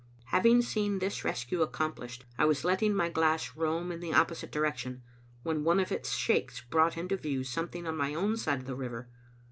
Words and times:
Having 0.29 0.63
seen 0.63 0.97
this 0.97 1.23
rescue 1.23 1.61
accomplished, 1.61 2.25
I 2.35 2.45
was 2.45 2.65
letting 2.65 2.95
my 2.95 3.07
glass 3.07 3.55
roam 3.55 3.91
in 3.91 3.99
the 3.99 4.15
opposite 4.15 4.51
direction, 4.51 5.03
when 5.43 5.63
one 5.63 5.79
of 5.79 5.91
its 5.91 6.13
shakes 6.15 6.59
brought 6.59 6.97
into 6.97 7.15
view 7.17 7.43
something 7.43 7.85
on 7.85 7.97
my 7.97 8.15
own 8.15 8.35
side 8.37 8.57
of 8.61 8.65
the 8.65 8.73
river. 8.75 9.09